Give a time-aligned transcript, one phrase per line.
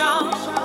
[0.00, 0.59] 江